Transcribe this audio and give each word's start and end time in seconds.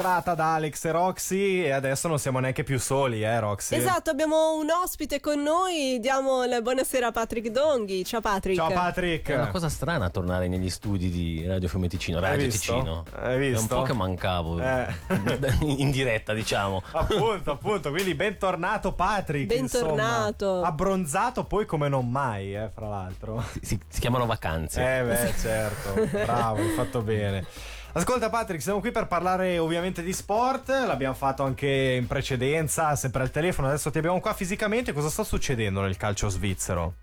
da 0.00 0.54
Alex 0.54 0.86
e 0.86 0.90
Roxy 0.92 1.62
e 1.62 1.72
adesso 1.72 2.08
non 2.08 2.18
siamo 2.18 2.38
neanche 2.38 2.62
più 2.62 2.78
soli, 2.78 3.22
eh 3.22 3.38
Roxy? 3.38 3.74
Esatto, 3.76 4.08
abbiamo 4.08 4.54
un 4.54 4.70
ospite 4.70 5.20
con 5.20 5.42
noi, 5.42 5.98
diamo 6.00 6.44
la 6.44 6.62
buonasera 6.62 7.08
a 7.08 7.10
Patrick 7.10 7.48
Donghi. 7.50 8.02
Ciao 8.02 8.22
Patrick. 8.22 8.58
Ciao 8.58 8.70
Patrick. 8.72 9.28
È 9.28 9.34
una 9.34 9.48
cosa 9.48 9.68
strana 9.68 10.08
tornare 10.08 10.48
negli 10.48 10.70
studi 10.70 11.10
di 11.10 11.46
Radio 11.46 11.68
Fiume 11.68 11.88
Ticino, 11.88 12.18
Radio 12.18 12.46
Hai? 12.46 12.50
Ticino. 12.50 13.04
Hai 13.14 13.38
visto? 13.38 13.58
È 13.58 13.60
un 13.60 13.66
po' 13.68 13.82
che 13.82 13.92
mancavo 13.92 14.58
Eh. 14.58 14.86
in 15.60 15.90
diretta, 15.90 16.32
diciamo. 16.32 16.82
appunto, 16.92 17.50
appunto, 17.50 17.90
quindi 17.90 18.14
bentornato 18.14 18.92
Patrick. 18.92 19.52
Bentornato. 19.54 20.46
insomma. 20.46 20.66
abbronzato 20.66 21.44
poi 21.44 21.66
come 21.66 21.88
non 21.90 22.08
mai, 22.08 22.56
eh, 22.56 22.70
fra 22.72 22.88
l'altro. 22.88 23.44
Si, 23.60 23.78
si 23.86 24.00
chiamano 24.00 24.24
vacanze. 24.24 24.80
Eh 24.80 25.02
beh, 25.04 25.34
certo, 25.38 26.08
bravo, 26.24 26.62
hai 26.62 26.70
fatto 26.70 27.02
bene. 27.02 27.44
Ascolta 27.92 28.30
Patrick, 28.30 28.62
siamo 28.62 28.78
qui 28.78 28.92
per 28.92 29.08
parlare 29.08 29.58
ovviamente 29.58 30.02
di 30.02 30.12
sport, 30.12 30.68
l'abbiamo 30.68 31.14
fatto 31.14 31.42
anche 31.42 31.96
in 32.00 32.06
precedenza, 32.06 32.94
sempre 32.94 33.22
al 33.22 33.32
telefono, 33.32 33.66
adesso 33.66 33.90
ti 33.90 33.98
abbiamo 33.98 34.20
qua 34.20 34.32
fisicamente, 34.32 34.92
cosa 34.92 35.08
sta 35.08 35.24
succedendo 35.24 35.80
nel 35.80 35.96
calcio 35.96 36.28
svizzero? 36.28 36.94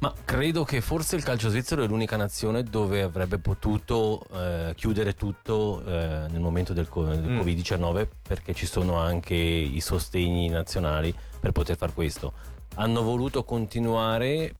Ma 0.00 0.12
credo 0.24 0.64
che 0.64 0.80
forse 0.80 1.14
il 1.16 1.22
calcio 1.22 1.48
svizzero 1.50 1.82
è 1.84 1.86
l'unica 1.86 2.16
nazione 2.16 2.64
dove 2.64 3.02
avrebbe 3.02 3.38
potuto 3.38 4.24
eh, 4.32 4.72
chiudere 4.76 5.14
tutto 5.14 5.82
eh, 5.86 6.26
nel 6.30 6.40
momento 6.40 6.72
del, 6.72 6.88
co- 6.88 7.04
del 7.04 7.20
Mm. 7.20 7.38
Covid-19 7.40 8.06
perché 8.26 8.54
ci 8.54 8.66
sono 8.66 8.96
anche 8.96 9.34
i 9.34 9.80
sostegni 9.80 10.48
nazionali 10.48 11.14
per 11.40 11.52
poter 11.52 11.76
fare 11.76 11.92
questo. 11.92 12.32
Hanno 12.76 13.02
voluto 13.02 13.42
continuare 13.44 14.54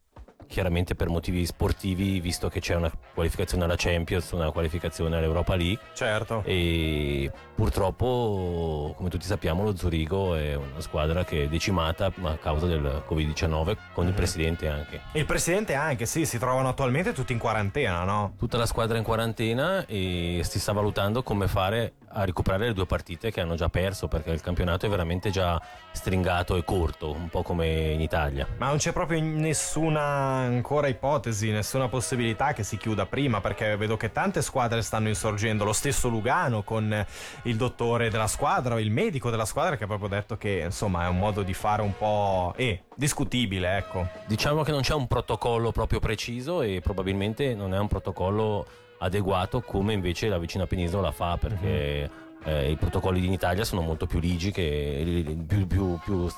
chiaramente 0.48 0.94
per 0.94 1.08
motivi 1.08 1.44
sportivi 1.46 2.20
visto 2.20 2.48
che 2.48 2.60
c'è 2.60 2.74
una 2.74 2.90
qualificazione 3.14 3.64
alla 3.64 3.74
Champions, 3.76 4.30
una 4.32 4.50
qualificazione 4.50 5.16
all'Europa 5.16 5.54
League 5.54 5.78
Certo. 5.94 6.42
e 6.44 7.30
purtroppo 7.54 8.94
come 8.96 9.08
tutti 9.08 9.24
sappiamo 9.26 9.62
lo 9.62 9.76
Zurigo 9.76 10.34
è 10.34 10.54
una 10.54 10.80
squadra 10.80 11.24
che 11.24 11.44
è 11.44 11.48
decimata 11.48 12.06
a 12.22 12.36
causa 12.38 12.66
del 12.66 13.02
Covid-19 13.08 13.76
con 13.92 14.04
il 14.04 14.10
Mhm. 14.10 14.16
presidente 14.16 14.68
anche. 14.68 15.00
Il 15.12 15.24
presidente 15.26 15.74
anche, 15.74 16.06
sì, 16.06 16.24
si 16.26 16.38
trovano 16.38 16.68
attualmente 16.68 17.12
tutti 17.12 17.32
in 17.32 17.38
quarantena, 17.38 18.04
no? 18.04 18.34
Tutta 18.38 18.56
la 18.56 18.66
squadra 18.66 18.96
in 18.98 19.04
quarantena 19.04 19.84
e 19.86 20.40
si 20.44 20.58
sta 20.58 20.72
valutando 20.72 21.22
come 21.22 21.46
fare 21.48 21.92
a 22.10 22.24
recuperare 22.24 22.66
le 22.66 22.72
due 22.72 22.86
partite 22.86 23.30
che 23.30 23.40
hanno 23.40 23.54
già 23.54 23.68
perso 23.68 24.08
perché 24.08 24.30
il 24.30 24.40
campionato 24.40 24.86
è 24.86 24.88
veramente 24.88 25.30
già 25.30 25.60
stringato 25.92 26.56
e 26.56 26.64
corto, 26.64 27.12
un 27.12 27.28
po' 27.28 27.42
come 27.42 27.92
in 27.92 28.00
Italia. 28.00 28.46
Ma 28.58 28.68
non 28.68 28.78
c'è 28.78 28.92
proprio 28.92 29.20
nessuna 29.20 30.00
ancora 30.00 30.88
ipotesi, 30.88 31.50
nessuna 31.50 31.88
possibilità 31.88 32.52
che 32.52 32.62
si 32.62 32.76
chiuda 32.76 33.06
prima, 33.06 33.40
perché 33.40 33.76
vedo 33.76 33.96
che 33.96 34.12
tante 34.12 34.42
squadre 34.42 34.82
stanno 34.82 35.08
insorgendo. 35.08 35.64
Lo 35.64 35.72
stesso 35.72 36.08
Lugano 36.08 36.62
con 36.62 37.06
il 37.42 37.56
dottore 37.56 38.10
della 38.10 38.26
squadra, 38.26 38.74
o 38.74 38.80
il 38.80 38.90
medico 38.90 39.30
della 39.30 39.44
squadra, 39.44 39.76
che 39.76 39.84
ha 39.84 39.88
proprio 39.88 40.08
detto 40.08 40.36
che 40.36 40.62
insomma 40.64 41.04
è 41.04 41.08
un 41.08 41.18
modo 41.18 41.42
di 41.42 41.54
fare 41.54 41.82
un 41.82 41.96
po' 41.96 42.54
eh, 42.56 42.84
discutibile, 42.94 43.76
ecco. 43.76 44.08
Diciamo 44.26 44.62
che 44.62 44.70
non 44.70 44.82
c'è 44.82 44.94
un 44.94 45.06
protocollo 45.06 45.72
proprio 45.72 46.00
preciso 46.00 46.62
e 46.62 46.80
probabilmente 46.82 47.54
non 47.54 47.74
è 47.74 47.78
un 47.78 47.88
protocollo 47.88 48.66
adeguato 48.98 49.60
come 49.60 49.92
invece 49.92 50.28
la 50.28 50.38
vicina 50.38 50.66
penisola 50.66 51.12
fa 51.12 51.36
perché 51.36 52.10
eh, 52.44 52.70
i 52.70 52.76
protocolli 52.76 53.24
in 53.24 53.32
Italia 53.32 53.64
sono 53.64 53.80
molto 53.80 54.06
più 54.06 54.18
ligi 54.20 54.50
che 54.50 55.36
più, 55.46 55.66
più, 55.66 55.98
più, 56.02 56.30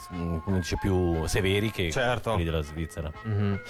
dice, 0.46 0.76
più 0.80 1.26
severi 1.26 1.70
che 1.70 1.90
Certo. 1.90 2.30
quelli 2.30 2.44
della 2.44 2.62
Svizzera. 2.62 3.10
Mhm. 3.22 3.60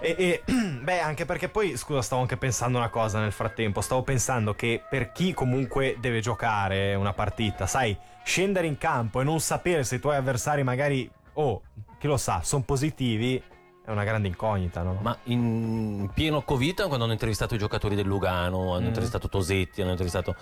E, 0.00 0.14
e, 0.16 0.42
beh, 0.82 1.00
anche 1.00 1.24
perché 1.24 1.48
poi, 1.48 1.76
scusa, 1.76 2.02
stavo 2.02 2.20
anche 2.22 2.36
pensando 2.36 2.78
una 2.78 2.88
cosa 2.88 3.20
nel 3.20 3.32
frattempo. 3.32 3.80
Stavo 3.80 4.02
pensando 4.02 4.54
che 4.54 4.82
per 4.88 5.12
chi 5.12 5.32
comunque 5.34 5.96
deve 5.98 6.20
giocare 6.20 6.94
una 6.94 7.12
partita, 7.12 7.66
sai, 7.66 7.96
scendere 8.24 8.66
in 8.66 8.78
campo 8.78 9.20
e 9.20 9.24
non 9.24 9.40
sapere 9.40 9.82
se 9.84 9.96
i 9.96 10.00
tuoi 10.00 10.16
avversari 10.16 10.62
magari, 10.62 11.10
oh, 11.34 11.62
chi 11.98 12.06
lo 12.06 12.16
sa, 12.16 12.40
sono 12.42 12.62
positivi, 12.62 13.42
è 13.88 13.90
una 13.90 14.04
grande 14.04 14.28
incognita, 14.28 14.82
no? 14.82 14.98
Ma 15.00 15.16
in 15.24 16.10
pieno 16.12 16.42
Covid, 16.42 16.86
quando 16.88 17.04
hanno 17.04 17.12
intervistato 17.14 17.54
i 17.54 17.58
giocatori 17.58 17.94
del 17.94 18.06
Lugano, 18.06 18.74
hanno 18.74 18.82
Mm. 18.84 18.88
intervistato 18.88 19.30
Tosetti, 19.30 19.80
hanno 19.80 19.92
intervistato. 19.92 20.36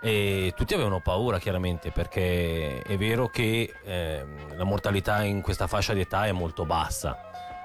E 0.00 0.54
tutti 0.56 0.72
avevano 0.72 1.00
paura 1.00 1.38
chiaramente 1.38 1.90
perché 1.90 2.80
è 2.80 2.96
vero 2.96 3.28
che 3.28 3.70
ehm, 3.84 4.56
la 4.56 4.64
mortalità 4.64 5.22
in 5.24 5.42
questa 5.42 5.66
fascia 5.66 5.92
di 5.92 6.00
età 6.00 6.24
è 6.26 6.32
molto 6.32 6.64
bassa. 6.64 7.18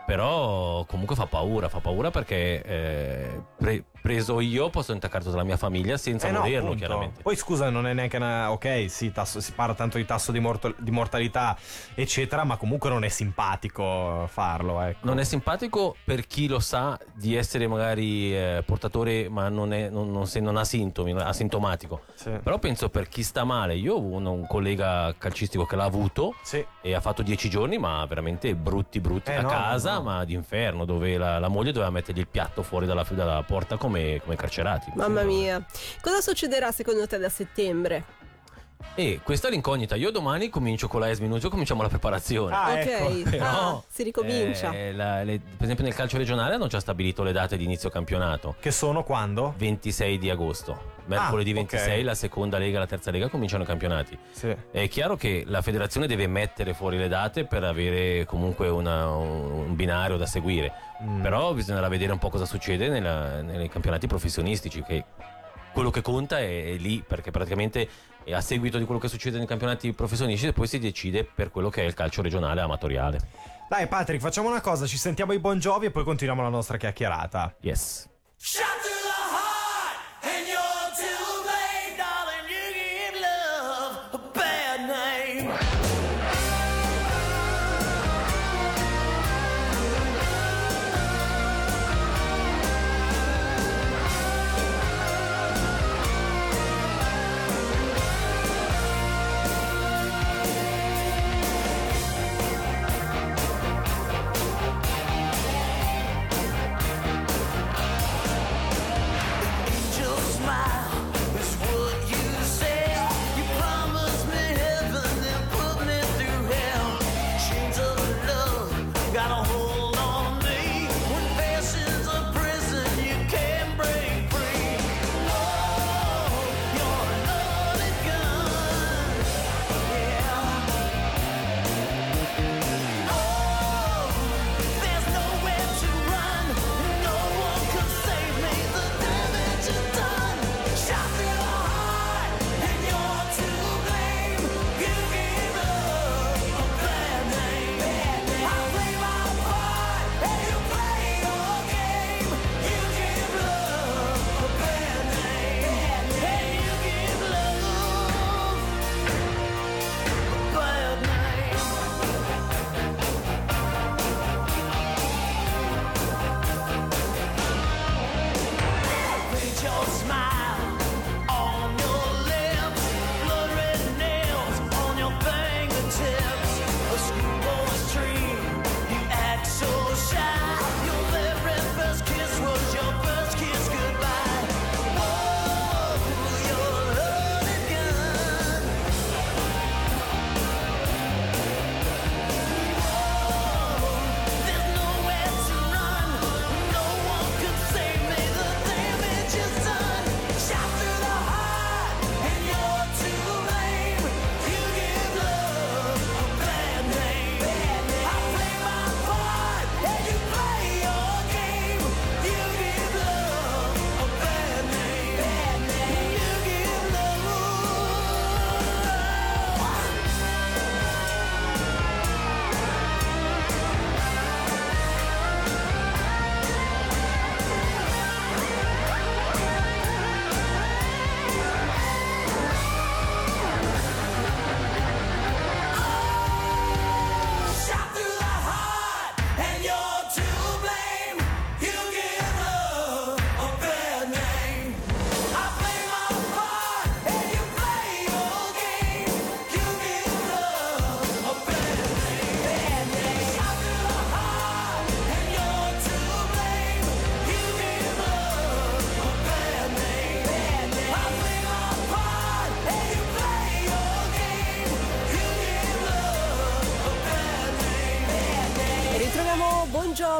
Però 0.06 0.84
comunque 0.86 1.16
fa 1.16 1.28
paura, 1.28 1.70
fa 1.70 1.80
paura 1.80 2.12
perché 2.12 2.62
eh, 2.64 3.42
pre- 3.58 3.86
preso 4.02 4.40
io 4.40 4.70
posso 4.70 4.92
intaccare 4.94 5.24
tutta 5.24 5.38
la 5.38 5.44
mia 5.44 5.58
famiglia 5.58 5.98
senza 5.98 6.28
Eh 6.28 6.32
no, 6.32 6.40
morirlo 6.40 6.60
appunto. 6.68 6.78
chiaramente. 6.78 7.22
Poi 7.22 7.36
scusa, 7.36 7.70
non 7.70 7.88
è 7.88 7.94
neanche 7.94 8.18
una. 8.18 8.52
Ok, 8.52 8.86
sì, 8.90 9.12
tasso- 9.12 9.40
si 9.40 9.52
parla 9.54 9.74
tanto 9.74 9.98
di 9.98 10.06
tasso 10.06 10.32
di, 10.32 10.40
morto- 10.40 10.74
di 10.78 10.92
mortalità, 10.92 11.56
eccetera, 11.94 12.44
ma 12.44 12.58
comunque 12.58 12.90
non 12.90 13.04
è 13.04 13.10
simpatico 13.10 14.28
farlo, 14.28 14.82
ecco. 14.82 15.00
Non 15.06 15.20
è 15.20 15.24
simpatico 15.24 15.96
per 16.04 16.26
chi 16.28 16.48
lo 16.48 16.60
sa 16.60 16.98
di 17.14 17.36
essere 17.36 17.68
magari 17.68 18.36
eh, 18.36 18.64
portatore 18.66 19.30
ma 19.30 19.50
non, 19.50 19.74
è, 19.74 19.90
non, 19.90 20.12
non, 20.12 20.26
se- 20.28 20.40
non 20.40 20.58
ha 20.58 20.64
sintomi, 20.64 21.12
asintomatico. 21.12 22.02
Sì. 22.14 22.32
Però 22.42 22.58
penso 22.60 22.90
per 22.90 23.08
chi 23.08 23.24
sta 23.24 23.44
male, 23.44 23.76
io 23.76 23.96
ho 23.96 24.00
un, 24.00 24.26
un 24.26 24.48
collega 24.48 25.14
calcistico 25.18 25.66
che 25.66 25.76
l'ha 25.76 25.84
avuto 25.84 26.36
Sì. 26.42 26.66
e 26.82 26.94
ha 26.94 27.00
fatto 27.02 27.22
dieci 27.22 27.50
giorni, 27.50 27.78
ma 27.78 28.06
veramente 28.06 28.56
brutti, 28.56 29.00
brutti 29.00 29.32
Eh, 29.32 29.36
a 29.36 29.42
no, 29.42 29.50
casa, 29.50 29.96
no. 29.96 30.02
ma 30.04 30.24
d'inferno, 30.26 30.86
dove 30.86 31.18
la, 31.18 31.40
la 31.40 31.48
moglie 31.48 31.72
doveva 31.72 31.92
mettergli 31.92 32.20
il 32.20 32.28
piatto 32.28 32.64
fuori 32.64 32.86
dalla, 32.86 33.06
dalla 33.10 33.44
porta 33.44 33.78
come, 33.92 34.22
come 34.24 34.36
carcerati. 34.36 34.92
Mamma 34.96 35.24
mia. 35.24 35.64
Cosa 36.02 36.22
succederà 36.22 36.72
secondo 36.72 37.06
te 37.08 37.18
da 37.18 37.30
settembre? 37.30 38.20
E 38.96 39.20
questa 39.24 39.48
è 39.48 39.52
l'incognita. 39.52 39.96
Io 39.96 40.10
domani 40.10 40.50
comincio 40.50 40.88
con 40.88 41.00
la 41.02 41.10
ES 41.10 41.20
Minugio, 41.20 41.50
cominciamo 41.50 41.82
la 41.84 41.88
preparazione. 41.88 42.56
Ah, 42.56 42.72
ok, 42.72 42.78
ecco. 42.86 43.30
Però, 43.30 43.46
ah, 43.46 43.84
si 43.88 44.04
ricomincia. 44.04 44.72
eh, 44.74 44.92
la- 44.94 45.24
le- 45.24 45.40
per 45.40 45.64
esempio 45.64 45.84
nel 45.86 45.94
calcio 45.94 46.18
regionale 46.18 46.56
hanno 46.56 46.68
già 46.68 46.80
stabilito 46.80 47.22
le 47.24 47.32
date 47.32 47.58
di 47.58 47.64
inizio 47.64 47.90
campionato. 47.90 48.56
Che 48.60 48.72
sono 48.72 49.04
quando? 49.04 49.54
26 49.58 50.18
di 50.18 50.30
agosto. 50.30 50.91
Mercoledì 51.06 51.52
Ah, 51.52 51.60
ok. 51.62 51.70
26 51.72 52.04
la 52.04 52.16
seconda 52.16 52.58
lega 52.58 52.78
e 52.78 52.80
la 52.80 52.88
terza 52.88 53.12
lega 53.12 53.28
cominciano 53.30 53.64
i 53.64 53.66
campionati. 53.66 54.18
Sì. 54.32 54.56
È 54.72 54.88
chiaro 54.88 55.16
che 55.16 55.44
la 55.48 55.62
federazione 55.62 56.08
deve 56.08 56.28
mettere 56.28 56.74
fuori 56.74 56.98
le 56.98 57.08
date 57.08 57.46
per 57.46 57.64
avere 57.64 58.26
comunque 58.26 58.70
una- 58.70 59.08
un 59.08 59.76
binario 59.76 60.18
da 60.18 60.26
seguire. 60.26 60.72
Mm. 61.04 61.22
Però 61.22 61.54
bisognerà 61.54 61.88
vedere 61.88 62.12
un 62.12 62.20
po' 62.20 62.30
cosa 62.30 62.46
succede 62.46 62.88
nella- 62.90 63.42
nei 63.42 63.70
campionati 63.70 64.08
professionistici. 64.08 64.82
Che 64.84 65.04
quello 65.74 65.90
che 65.90 66.02
conta 66.02 66.40
è, 66.40 66.66
è 66.66 66.74
lì, 66.78 67.04
perché 67.06 67.32
praticamente 67.32 67.88
è 68.24 68.34
a 68.34 68.42
seguito 68.42 68.78
di 68.78 68.86
quello 68.86 69.00
che 69.00 69.08
succede 69.08 69.38
nei 69.38 69.48
campionati 69.48 69.92
professionistici 69.94 70.54
poi 70.54 70.68
si 70.68 70.78
decide 70.80 71.24
per 71.24 71.50
quello 71.50 71.70
che 71.70 71.82
è 71.82 71.86
il 71.86 71.94
calcio 71.96 72.22
regionale 72.22 72.62
amatoriale. 72.62 73.20
Dai, 73.70 73.88
Patrick, 73.88 74.22
facciamo 74.22 74.50
una 74.50 74.62
cosa: 74.62 74.86
ci 74.86 74.98
sentiamo 74.98 75.32
i 75.34 75.40
Bon 75.40 75.58
Jovi 75.58 75.86
e 75.88 75.92
poi 75.92 76.04
continuiamo 76.04 76.42
la 76.44 76.50
nostra 76.50 76.78
chiacchierata. 76.78 77.56
Yes. 77.62 78.08
Shot 78.36 78.81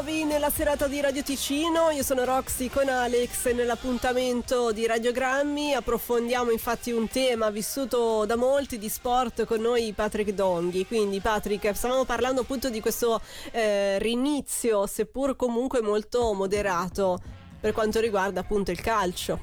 Giovi 0.04 0.24
nella 0.24 0.50
serata 0.50 0.88
di 0.88 1.00
Radio 1.00 1.22
Ticino, 1.22 1.90
io 1.90 2.02
sono 2.02 2.24
Roxy 2.24 2.68
con 2.68 2.88
Alex 2.88 3.46
e 3.46 3.52
nell'appuntamento 3.52 4.72
di 4.72 4.84
Radiogrammi 4.84 5.74
approfondiamo 5.74 6.50
infatti 6.50 6.90
un 6.90 7.06
tema 7.06 7.50
vissuto 7.50 8.24
da 8.26 8.34
molti 8.34 8.78
di 8.78 8.88
sport 8.88 9.44
con 9.44 9.60
noi 9.60 9.92
Patrick 9.92 10.32
Donghi. 10.32 10.86
Quindi 10.86 11.20
Patrick, 11.20 11.76
stavamo 11.76 12.04
parlando 12.04 12.40
appunto 12.40 12.68
di 12.68 12.80
questo 12.80 13.20
eh, 13.52 14.00
rinizio, 14.00 14.88
seppur 14.88 15.36
comunque 15.36 15.80
molto 15.82 16.32
moderato 16.32 17.20
per 17.60 17.72
quanto 17.72 18.00
riguarda 18.00 18.40
appunto 18.40 18.72
il 18.72 18.80
calcio, 18.80 19.38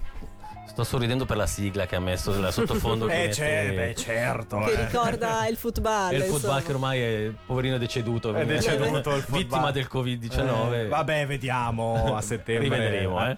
Sto 0.70 0.84
sorridendo 0.84 1.26
per 1.26 1.36
la 1.36 1.48
sigla 1.48 1.86
che 1.88 1.96
ha 1.96 2.00
messo 2.00 2.32
nella 2.32 2.52
sottofondo. 2.52 3.06
che 3.08 3.14
Eh, 3.14 3.18
mette- 3.28 3.34
c'è, 3.34 3.74
beh, 3.74 3.96
certo. 3.96 4.60
che 4.60 4.72
eh. 4.72 4.86
ricorda 4.86 5.48
il 5.48 5.58
football. 5.58 6.14
Il 6.14 6.24
football 6.24 6.64
che 6.64 6.72
ormai 6.72 7.00
è 7.02 7.32
poverino 7.46 7.78
deceduto. 7.78 8.34
È 8.34 8.46
deceduto 8.46 9.16
il. 9.16 9.26
Vittima 9.28 9.72
del 9.72 9.88
Covid-19. 9.92 10.74
Eh, 10.74 10.88
vabbè, 10.88 11.26
vediamo 11.28 12.16
a 12.16 12.22
settembre. 12.22 12.70
Rivedremo, 12.70 13.28
eh. 13.30 13.38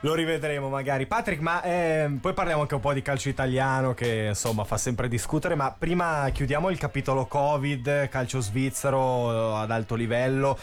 Lo 0.00 0.14
rivedremo 0.14 0.68
magari. 0.68 1.06
Patrick, 1.06 1.40
ma 1.40 1.62
eh, 1.62 2.18
poi 2.20 2.32
parliamo 2.32 2.62
anche 2.62 2.74
un 2.74 2.80
po' 2.80 2.92
di 2.92 3.02
calcio 3.02 3.28
italiano 3.28 3.94
che 3.94 4.26
insomma 4.30 4.64
fa 4.64 4.76
sempre 4.76 5.06
discutere, 5.06 5.54
ma 5.54 5.72
prima 5.76 6.28
chiudiamo 6.32 6.70
il 6.70 6.78
capitolo 6.78 7.26
Covid, 7.26 8.08
calcio 8.08 8.40
svizzero 8.40 9.58
eh, 9.58 9.62
ad 9.62 9.70
alto 9.70 9.94
livello. 9.94 10.58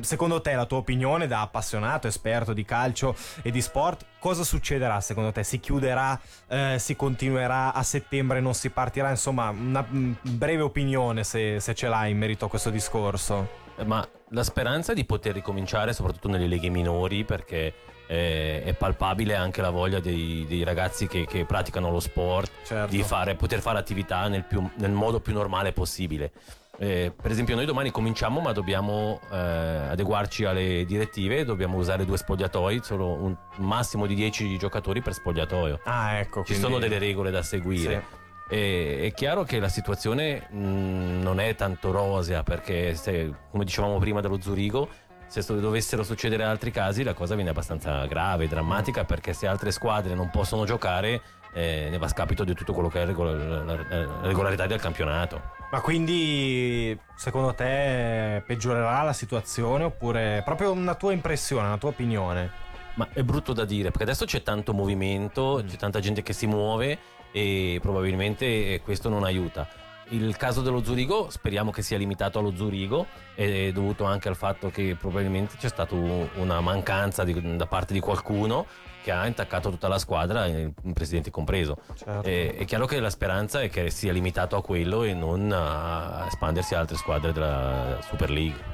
Secondo 0.00 0.40
te, 0.40 0.54
la 0.54 0.66
tua 0.66 0.78
opinione 0.78 1.26
da 1.26 1.40
appassionato, 1.40 2.06
esperto 2.06 2.52
di 2.52 2.64
calcio 2.64 3.14
e 3.42 3.50
di 3.50 3.60
sport, 3.60 4.06
cosa 4.18 4.44
succederà 4.44 5.00
secondo 5.00 5.32
te? 5.32 5.44
Si 5.44 5.60
chiuderà, 5.60 6.18
eh, 6.48 6.76
si 6.78 6.96
continuerà 6.96 7.72
a 7.72 7.82
settembre, 7.82 8.40
non 8.40 8.54
si 8.54 8.70
partirà? 8.70 9.10
Insomma, 9.10 9.50
una 9.50 9.86
mm, 9.88 10.12
breve 10.22 10.62
opinione 10.62 11.24
se, 11.24 11.60
se 11.60 11.74
ce 11.74 11.88
l'hai 11.88 12.10
in 12.10 12.18
merito 12.18 12.46
a 12.46 12.48
questo 12.48 12.70
discorso. 12.70 13.62
Ma 13.84 14.06
la 14.30 14.44
speranza 14.44 14.94
di 14.94 15.04
poter 15.04 15.34
ricominciare, 15.34 15.92
soprattutto 15.92 16.28
nelle 16.28 16.46
leghe 16.46 16.68
minori, 16.68 17.24
perché 17.24 17.74
eh, 18.06 18.62
è 18.64 18.74
palpabile 18.74 19.34
anche 19.34 19.60
la 19.60 19.70
voglia 19.70 20.00
dei, 20.00 20.44
dei 20.48 20.62
ragazzi 20.64 21.06
che, 21.06 21.24
che 21.26 21.44
praticano 21.44 21.90
lo 21.90 22.00
sport 22.00 22.50
Certo. 22.64 22.90
di 22.90 23.02
fare, 23.02 23.34
poter 23.34 23.60
fare 23.60 23.78
attività 23.78 24.28
nel, 24.28 24.44
più- 24.44 24.68
nel 24.76 24.90
modo 24.92 25.20
più 25.20 25.32
normale 25.32 25.72
possibile. 25.72 26.32
Eh, 26.76 27.12
per 27.14 27.30
esempio, 27.30 27.54
noi 27.54 27.66
domani 27.66 27.92
cominciamo, 27.92 28.40
ma 28.40 28.50
dobbiamo 28.52 29.20
eh, 29.30 29.36
adeguarci 29.36 30.44
alle 30.44 30.84
direttive. 30.84 31.44
Dobbiamo 31.44 31.76
usare 31.76 32.04
due 32.04 32.16
spogliatoi, 32.16 32.80
solo 32.82 33.06
un 33.12 33.36
massimo 33.58 34.06
di 34.06 34.14
10 34.16 34.58
giocatori 34.58 35.00
per 35.00 35.12
spogliatoio. 35.14 35.80
Ah, 35.84 36.14
ecco. 36.18 36.40
Ci 36.40 36.46
quindi- 36.46 36.62
sono 36.64 36.78
delle 36.78 36.98
regole 36.98 37.30
da 37.30 37.42
seguire. 37.42 38.22
E- 38.50 39.02
è 39.04 39.12
chiaro 39.14 39.44
che 39.44 39.60
la 39.60 39.68
situazione 39.68 40.48
mh, 40.50 41.20
non 41.22 41.38
è 41.38 41.54
tanto 41.54 41.92
rosea 41.92 42.42
perché 42.42 42.94
se, 42.96 43.32
come 43.50 43.64
dicevamo 43.64 43.98
prima 43.98 44.20
dello 44.20 44.40
Zurigo 44.40 44.88
se 45.26 45.42
dovessero 45.60 46.02
succedere 46.02 46.44
altri 46.44 46.70
casi 46.70 47.02
la 47.02 47.14
cosa 47.14 47.34
viene 47.34 47.50
abbastanza 47.50 48.04
grave, 48.06 48.46
drammatica 48.48 49.04
perché 49.04 49.32
se 49.32 49.46
altre 49.46 49.70
squadre 49.72 50.14
non 50.14 50.30
possono 50.30 50.64
giocare 50.64 51.20
eh, 51.52 51.88
ne 51.90 51.98
va 51.98 52.06
a 52.06 52.08
scapito 52.08 52.44
di 52.44 52.54
tutto 52.54 52.72
quello 52.72 52.88
che 52.88 53.02
è 53.02 53.06
regola- 53.06 53.32
la, 53.64 53.74
la 53.74 54.20
regolarità 54.22 54.66
del 54.66 54.80
campionato. 54.80 55.52
Ma 55.70 55.80
quindi 55.80 56.96
secondo 57.16 57.54
te 57.54 58.42
peggiorerà 58.46 59.02
la 59.02 59.12
situazione 59.12 59.84
oppure 59.84 60.42
proprio 60.44 60.72
una 60.72 60.94
tua 60.94 61.12
impressione, 61.12 61.66
una 61.66 61.78
tua 61.78 61.90
opinione? 61.90 62.50
Ma 62.94 63.08
è 63.12 63.22
brutto 63.22 63.52
da 63.52 63.64
dire 63.64 63.88
perché 63.90 64.04
adesso 64.04 64.24
c'è 64.24 64.42
tanto 64.42 64.72
movimento, 64.72 65.60
Mm. 65.62 65.66
c'è 65.68 65.76
tanta 65.76 65.98
gente 66.00 66.22
che 66.22 66.32
si 66.32 66.46
muove 66.46 66.98
e 67.32 67.78
probabilmente 67.82 68.80
questo 68.84 69.08
non 69.08 69.24
aiuta. 69.24 69.68
Il 70.08 70.36
caso 70.36 70.60
dello 70.60 70.82
Zurigo 70.84 71.30
speriamo 71.30 71.70
che 71.70 71.82
sia 71.82 71.96
limitato 71.96 72.38
allo 72.38 72.54
Zurigo, 72.54 73.06
è 73.34 73.72
dovuto 73.72 74.04
anche 74.04 74.28
al 74.28 74.36
fatto 74.36 74.70
che 74.70 74.96
probabilmente 74.98 75.56
c'è 75.58 75.68
stata 75.68 75.94
una 75.94 76.60
mancanza 76.60 77.24
di- 77.24 77.56
da 77.56 77.66
parte 77.66 77.92
di 77.92 78.00
qualcuno 78.00 78.66
che 79.02 79.10
ha 79.10 79.26
intaccato 79.26 79.70
tutta 79.70 79.88
la 79.88 79.98
squadra, 79.98 80.46
il 80.46 80.72
presidente 80.92 81.30
compreso. 81.30 81.76
Certo. 81.94 82.26
E- 82.28 82.56
è 82.56 82.64
chiaro 82.64 82.86
che 82.86 83.00
la 83.00 83.10
speranza 83.10 83.60
è 83.60 83.68
che 83.68 83.90
sia 83.90 84.12
limitato 84.12 84.56
a 84.56 84.62
quello 84.62 85.02
e 85.02 85.14
non 85.14 85.50
a 85.52 86.24
espandersi 86.26 86.74
a 86.74 86.80
altre 86.80 86.96
squadre 86.96 87.32
della 87.32 87.98
Super 88.02 88.30
League. 88.30 88.73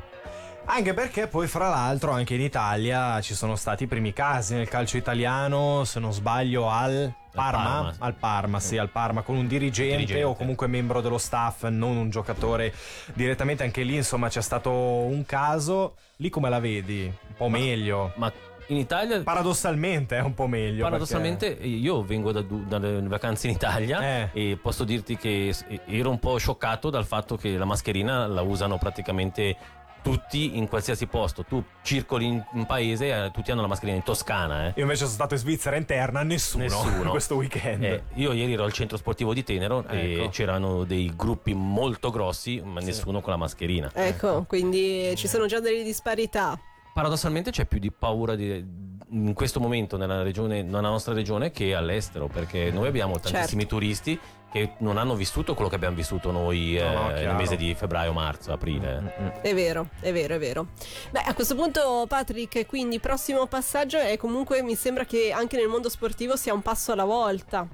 Anche 0.73 0.95
perché 0.95 1.27
poi 1.27 1.49
fra 1.49 1.69
l'altro 1.69 2.13
anche 2.13 2.35
in 2.35 2.41
Italia 2.41 3.21
ci 3.21 3.35
sono 3.35 3.57
stati 3.57 3.83
i 3.83 3.87
primi 3.89 4.13
casi 4.13 4.55
nel 4.55 4.69
calcio 4.69 4.97
italiano, 4.97 5.83
se 5.83 5.99
non 5.99 6.13
sbaglio 6.13 6.71
al 6.71 7.13
Parma, 7.33 7.63
Parma. 7.63 7.95
al 7.99 8.15
Parma, 8.15 8.61
sì, 8.61 8.79
al 8.79 8.89
Parma 8.89 9.23
con 9.23 9.37
un 9.37 9.49
dirigente, 9.49 9.97
Dirigente. 9.97 10.23
o 10.23 10.37
comunque 10.37 10.69
membro 10.69 11.01
dello 11.01 11.19
staff, 11.19 11.65
non 11.65 11.97
un 11.97 12.09
giocatore 12.11 12.73
direttamente, 13.15 13.65
anche 13.65 13.83
lì 13.83 13.97
insomma 13.97 14.29
c'è 14.29 14.41
stato 14.41 14.71
un 14.71 15.25
caso, 15.27 15.97
lì 16.17 16.29
come 16.31 16.49
la 16.49 16.61
vedi? 16.61 17.03
Un 17.07 17.35
po' 17.37 17.49
meglio. 17.49 18.13
Ma 18.15 18.33
in 18.69 18.77
Italia 18.77 19.21
Paradossalmente 19.25 20.19
è 20.19 20.21
un 20.21 20.35
po' 20.35 20.47
meglio. 20.47 20.85
Paradossalmente 20.85 21.49
io 21.49 22.05
vengo 22.05 22.31
da 22.31 22.43
dalle 22.43 23.01
vacanze 23.03 23.49
in 23.49 23.55
Italia 23.55 24.01
Eh. 24.01 24.29
e 24.33 24.57
posso 24.57 24.85
dirti 24.85 25.17
che 25.17 25.53
ero 25.87 26.11
un 26.11 26.21
po' 26.21 26.37
scioccato 26.37 26.91
dal 26.91 27.05
fatto 27.05 27.37
che 27.37 27.57
la 27.57 27.65
mascherina 27.65 28.29
la 28.29 28.43
usano 28.43 28.79
praticamente 28.79 29.57
tutti 30.03 30.57
in 30.57 30.69
qualsiasi 30.69 31.07
posto. 31.07 31.45
Tu 31.45 31.63
circoli 31.83 32.27
in 32.27 32.45
un 32.53 32.67
paese 32.67 33.09
e 33.27 33.31
tutti 33.33 33.51
hanno 33.51 33.61
la 33.61 33.67
mascherina 33.67 33.97
in 33.97 34.03
Toscana. 34.05 34.67
Eh. 34.69 34.73
Io 34.77 34.83
invece 34.83 35.01
sono 35.03 35.11
stato 35.13 35.35
in 35.35 35.41
Svizzera 35.41 35.77
interna, 35.77 36.23
nessuno, 36.23 36.65
Nessuno. 36.65 37.11
questo 37.11 37.37
weekend. 37.37 37.83
Eh, 37.85 38.03
io 38.15 38.33
ieri 38.33 38.53
ero 38.53 38.65
al 38.65 38.73
centro 38.73 38.97
sportivo 38.97 39.33
di 39.35 39.43
Tenero 39.45 39.87
e 39.89 40.15
Ecco. 40.15 40.29
c'erano 40.31 40.85
dei 40.85 41.13
gruppi 41.15 41.55
molto 41.55 42.11
grossi, 42.11 42.61
ma 42.65 42.81
nessuno 42.81 43.21
con 43.21 43.31
la 43.33 43.39
mascherina. 43.39 43.91
Ecco, 43.95 44.45
quindi 44.47 45.13
ci 45.17 45.29
sono 45.29 45.47
già 45.47 45.61
delle 45.61 45.83
disparità. 45.83 46.59
Paradossalmente 46.93 47.51
c'è 47.53 47.67
più 47.67 47.79
di 47.79 47.93
paura 47.93 48.35
di- 48.35 48.89
in 49.13 49.33
questo 49.33 49.61
momento 49.61 49.97
nella, 49.97 50.23
regione, 50.23 50.63
nella 50.63 50.81
nostra 50.81 51.15
regione 51.15 51.51
che 51.53 51.75
all'estero, 51.75 52.27
perché 52.27 52.71
noi 52.73 52.89
abbiamo 52.89 53.19
tantissimi 53.21 53.63
Certo. 53.63 53.77
turisti 53.77 54.19
che 54.51 54.73
non 54.79 54.97
hanno 54.97 55.15
vissuto 55.15 55.55
quello 55.55 55.69
che 55.69 55.77
abbiamo 55.77 55.97
vissuto 55.97 56.31
noi 56.31 56.79
No, 56.81 57.15
eh, 57.15 57.25
nel 57.25 57.35
mese 57.37 57.57
di 57.57 57.75
febbraio, 57.75 58.13
marzo, 58.13 58.53
aprile. 58.53 59.01
Mm, 59.01 59.25
mm. 59.25 59.29
È 59.41 59.55
vero, 59.55 59.89
è 60.01 60.13
vero, 60.13 60.35
è 60.35 60.39
vero. 60.39 60.67
Beh, 61.11 61.21
a 61.21 61.35
questo 61.35 61.55
punto, 61.55 62.05
Patrick, 62.09 62.67
quindi 62.67 62.99
prossimo 62.99 63.47
passaggio 63.47 63.99
è 63.99 64.17
comunque 64.17 64.63
mi 64.63 64.75
sembra 64.75 65.05
che 65.05 65.33
anche 65.33 65.57
nel 65.57 65.69
mondo 65.69 65.89
sportivo 65.89 66.37
sia 66.37 66.53
un 66.53 66.63
passo 66.63 66.93
alla 66.93 67.05
volta. 67.05 67.67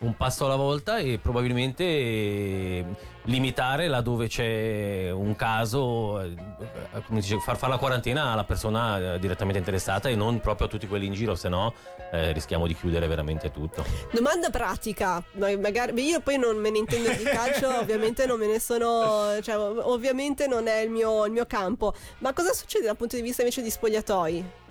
Un 0.00 0.16
passo 0.16 0.44
alla 0.44 0.54
volta 0.54 0.98
e 0.98 1.18
probabilmente 1.20 1.82
eh, 1.82 2.84
limitare 3.24 3.88
laddove 3.88 4.28
c'è 4.28 5.10
un 5.10 5.34
caso, 5.34 6.20
eh, 6.20 6.36
come 7.04 7.18
dice, 7.18 7.40
far 7.40 7.56
fare 7.56 7.72
la 7.72 7.78
quarantena 7.78 8.30
alla 8.30 8.44
persona 8.44 9.14
eh, 9.14 9.18
direttamente 9.18 9.58
interessata 9.58 10.08
e 10.08 10.14
non 10.14 10.38
proprio 10.38 10.68
a 10.68 10.70
tutti 10.70 10.86
quelli 10.86 11.06
in 11.06 11.14
giro, 11.14 11.34
se 11.34 11.48
no 11.48 11.74
eh, 12.12 12.30
rischiamo 12.30 12.68
di 12.68 12.76
chiudere 12.76 13.08
veramente 13.08 13.50
tutto. 13.50 13.84
Domanda 14.12 14.50
pratica, 14.50 15.20
ma- 15.32 15.56
magari 15.58 16.00
io 16.04 16.20
poi 16.20 16.38
non 16.38 16.56
me 16.58 16.70
ne 16.70 16.78
intendo 16.78 17.10
di 17.10 17.24
calcio, 17.24 17.66
ovviamente 17.80 18.24
non 18.24 18.38
me 18.38 18.46
ne 18.46 18.60
sono, 18.60 19.40
cioè 19.42 19.58
ov- 19.58 19.82
ovviamente 19.82 20.46
non 20.46 20.68
è 20.68 20.78
il 20.78 20.90
mio, 20.90 21.24
il 21.24 21.32
mio 21.32 21.46
campo, 21.46 21.92
ma 22.18 22.32
cosa 22.32 22.52
succede 22.52 22.86
dal 22.86 22.96
punto 22.96 23.16
di 23.16 23.22
vista 23.22 23.42
invece 23.42 23.62
di 23.62 23.70
spogliatoi? 23.70 24.66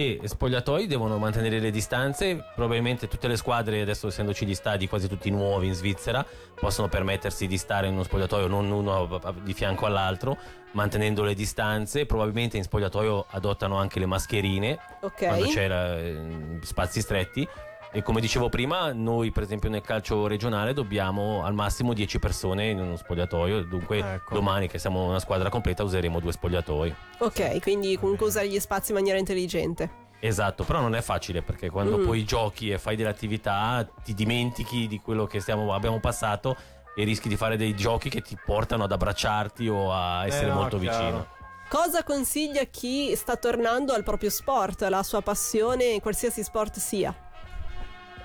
E 0.00 0.20
spogliatoi 0.22 0.86
devono 0.86 1.18
mantenere 1.18 1.58
le 1.58 1.72
distanze. 1.72 2.44
Probabilmente 2.54 3.08
tutte 3.08 3.26
le 3.26 3.36
squadre, 3.36 3.80
adesso 3.80 4.06
essendoci 4.06 4.46
gli 4.46 4.54
stadi 4.54 4.86
quasi 4.86 5.08
tutti 5.08 5.28
nuovi 5.28 5.66
in 5.66 5.74
Svizzera, 5.74 6.24
possono 6.54 6.86
permettersi 6.88 7.48
di 7.48 7.56
stare 7.58 7.88
in 7.88 7.94
uno 7.94 8.04
spogliatoio 8.04 8.46
non 8.46 8.70
uno 8.70 9.20
di 9.42 9.52
fianco 9.54 9.86
all'altro, 9.86 10.36
mantenendo 10.70 11.24
le 11.24 11.34
distanze. 11.34 12.06
Probabilmente 12.06 12.56
in 12.56 12.62
spogliatoio 12.62 13.26
adottano 13.30 13.76
anche 13.76 13.98
le 13.98 14.06
mascherine 14.06 14.78
Ok. 15.00 15.26
quando 15.26 15.46
c'è 15.48 15.66
la- 15.66 15.98
eh, 15.98 16.58
spazi 16.62 17.00
stretti. 17.00 17.48
E 17.90 18.02
come 18.02 18.20
dicevo 18.20 18.50
prima, 18.50 18.92
noi 18.92 19.30
per 19.30 19.44
esempio 19.44 19.70
nel 19.70 19.80
calcio 19.80 20.26
regionale 20.26 20.74
dobbiamo 20.74 21.42
al 21.44 21.54
massimo 21.54 21.94
10 21.94 22.18
persone 22.18 22.68
in 22.68 22.78
uno 22.80 22.96
spogliatoio. 22.96 23.62
Dunque 23.64 23.98
Ecco. 23.98 24.34
domani 24.34 24.68
che 24.68 24.78
siamo 24.78 25.06
una 25.06 25.18
squadra 25.20 25.48
completa 25.48 25.84
useremo 25.84 26.20
due 26.20 26.32
spogliatoi. 26.32 26.94
Ok, 27.18 27.60
quindi 27.62 27.96
comunque 27.98 28.26
usare 28.26 28.46
gli 28.48 28.58
spazi 28.60 28.90
in 28.90 28.98
maniera 28.98 29.18
intelligente. 29.18 30.06
Esatto, 30.20 30.64
però 30.64 30.80
non 30.80 30.94
è 30.96 31.00
facile 31.00 31.40
perché 31.42 31.70
quando 31.70 31.96
Mm. 31.98 32.04
poi 32.04 32.24
giochi 32.24 32.70
e 32.70 32.78
fai 32.78 32.94
delle 32.96 33.08
attività 33.08 33.88
ti 34.04 34.12
dimentichi 34.14 34.86
di 34.86 35.00
quello 35.00 35.26
che 35.26 35.40
stiamo- 35.40 35.72
abbiamo 35.72 35.98
passato 35.98 36.56
e 36.94 37.04
rischi 37.04 37.28
di 37.28 37.36
fare 37.36 37.56
dei 37.56 37.74
giochi 37.74 38.10
che 38.10 38.20
ti 38.20 38.36
portano 38.44 38.84
ad 38.84 38.92
abbracciarti 38.92 39.66
o 39.68 39.92
a 39.92 40.26
essere 40.26 40.46
Eh 40.46 40.50
no, 40.50 40.54
molto 40.56 40.78
chiaro. 40.78 40.98
vicino. 41.04 41.26
Cosa 41.70 42.02
consiglia 42.02 42.64
chi 42.64 43.14
sta 43.14 43.36
tornando 43.36 43.92
al 43.92 44.02
proprio 44.02 44.28
sport, 44.30 44.82
alla 44.82 45.02
sua 45.02 45.20
passione, 45.22 46.00
qualsiasi 46.00 46.42
sport 46.42 46.76
sia? 46.78 47.14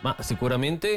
Ma 0.04 0.16
sicuramente 0.20 0.90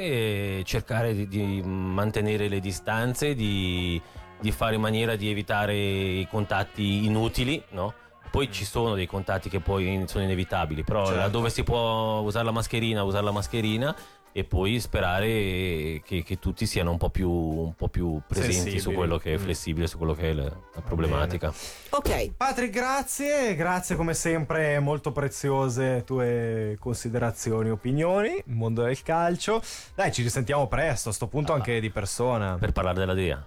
eh, 0.58 0.62
cercare 0.64 1.14
di, 1.14 1.28
di 1.28 1.62
mantenere 1.62 2.48
le 2.48 2.58
distanze, 2.58 3.34
di, 3.34 4.00
di 4.40 4.50
fare 4.50 4.74
in 4.74 4.80
maniera 4.80 5.14
di 5.14 5.30
evitare 5.30 5.76
i 5.76 6.26
contatti 6.28 7.04
inutili, 7.06 7.62
no? 7.70 7.94
Poi 8.32 8.50
ci 8.50 8.64
sono 8.64 8.96
dei 8.96 9.06
contatti 9.06 9.48
che 9.48 9.60
poi 9.60 10.02
sono 10.06 10.24
inevitabili, 10.24 10.82
però 10.82 11.04
Certo. 11.06 11.20
laddove 11.20 11.50
si 11.50 11.62
può 11.62 12.18
usare 12.18 12.44
la 12.44 12.50
mascherina, 12.50 13.04
usare 13.04 13.24
la 13.24 13.30
mascherina 13.30 13.96
e 14.36 14.44
poi 14.44 14.78
sperare 14.80 16.02
che, 16.04 16.22
che 16.22 16.38
tutti 16.38 16.66
siano 16.66 16.90
un 16.90 16.98
po' 16.98 17.08
più, 17.08 17.30
un 17.30 17.74
po' 17.74 17.88
più 17.88 18.20
presenti 18.26 18.52
su 18.52 18.62
Sensibili. 18.64 18.94
quello 18.94 19.16
che 19.16 19.32
è 19.32 19.38
Mm. 19.38 19.42
flessibile, 19.42 19.86
su 19.86 19.96
quello 19.96 20.12
che 20.12 20.28
è 20.28 20.32
la, 20.34 20.42
la 20.44 20.80
problematica. 20.84 21.50
Ok. 21.90 22.32
Patrick, 22.36 22.70
grazie, 22.70 23.54
grazie 23.54 23.96
come 23.96 24.12
sempre, 24.12 24.78
molto 24.78 25.10
preziose 25.10 26.04
tue 26.04 26.76
considerazioni, 26.78 27.70
opinioni, 27.70 28.34
il 28.44 28.54
mondo 28.54 28.82
del 28.82 29.00
calcio. 29.02 29.62
Dai, 29.94 30.12
ci 30.12 30.22
risentiamo 30.22 30.66
presto, 30.68 31.08
a 31.08 31.12
sto 31.12 31.28
punto 31.28 31.52
Ah. 31.52 31.56
anche 31.56 31.80
di 31.80 31.88
persona. 31.90 32.56
Per 32.60 32.72
parlare 32.72 32.98
della 32.98 33.14
DEA. 33.14 33.42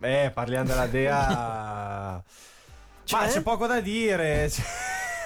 Eh, 0.00 0.30
parliamo 0.34 0.66
della 0.68 0.86
Dea. 0.86 2.22
Cioè? 3.04 3.20
Ma 3.24 3.26
c'è 3.28 3.40
poco 3.40 3.66
da 3.66 3.80
dire. 3.80 4.50
Cioè, 4.50 4.64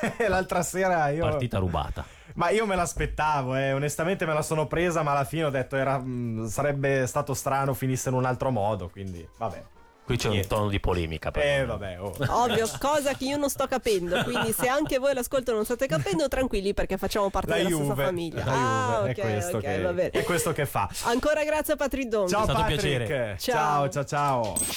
L'altra 0.29 0.63
sera 0.63 1.09
io. 1.11 1.23
Partita 1.29 1.59
rubata. 1.59 2.05
Ma 2.35 2.51
io 2.51 2.67
me 2.67 2.77
l'aspettavo, 2.77 3.57
eh. 3.57 3.73
onestamente 3.73 4.25
me 4.25 4.33
la 4.33 4.43
sono 4.43 4.67
presa, 4.69 5.03
ma 5.03 5.11
alla 5.11 5.25
fine 5.25 5.45
ho 5.45 5.51
detto 5.51 5.75
era, 5.77 5.99
mh, 5.99 6.47
sarebbe 6.49 7.05
stato 7.07 7.35
strano 7.35 7.75
finisse 7.75 8.11
in 8.11 8.15
un 8.15 8.25
altro 8.25 8.51
modo, 8.51 8.89
quindi 8.89 9.27
vabbè. 9.39 9.65
Qui 10.05 10.17
c'è 10.17 10.29
un 10.29 10.33
Niente. 10.35 10.49
tono 10.49 10.69
di 10.71 10.81
polemica. 10.81 11.31
però. 11.31 11.45
Eh, 11.47 11.65
vabbè, 11.67 12.01
oh. 12.01 12.15
Ovvio, 12.29 12.67
cosa 12.81 13.13
che 13.13 13.25
io 13.25 13.37
non 13.37 13.51
sto 13.51 13.67
capendo. 13.67 14.23
Quindi, 14.25 14.53
se 14.53 14.67
anche 14.67 14.97
voi 14.99 15.13
l'ascolto 15.13 15.53
non 15.53 15.67
state 15.67 15.87
capendo, 15.87 16.29
tranquilli 16.29 16.73
perché 16.73 16.97
facciamo 16.97 17.29
parte 17.29 17.51
La 17.51 17.57
della 17.57 17.69
Juve, 17.69 17.85
stessa 17.85 18.03
famiglia. 18.05 18.45
la 18.47 18.53
ah, 18.53 18.99
Juve, 19.01 19.11
ok, 19.11 19.17
è, 19.19 19.21
questo 19.33 19.57
ok, 19.59 19.63
che, 19.65 19.81
va 19.83 19.93
bene. 19.93 20.11
è 20.11 20.23
questo 20.23 20.53
che 20.53 20.65
fa. 20.65 20.89
Ancora 21.03 21.45
grazie 21.45 21.75
a 21.75 21.77
Patrick 21.77 22.09
Donghi. 22.09 22.31
Ciao 22.31 22.45
stato 22.45 22.59
un 22.59 22.65
Patrick. 22.67 22.97
piacere. 23.07 23.37
ciao, 23.39 23.89
Ciao. 23.91 24.05
ciao. 24.05 24.55
ciao. 24.55 24.77